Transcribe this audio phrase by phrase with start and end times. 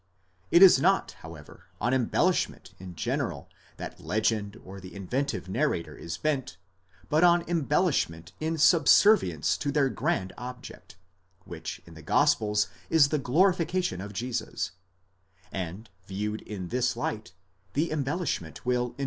[0.49, 6.17] It is not, however, on embellishment in general that legend or the inventive narrator is
[6.17, 6.57] bent,
[7.07, 10.97] but on embellishment in subservience to their grand object,
[11.45, 14.71] which in the gospels is tthe glorification of Jesus;
[15.51, 17.33] and viewed in this light,
[17.73, 18.89] the embellishment will in 468 PART Il.
[18.89, 18.99] CHAPTER ΙΧ.§ 98.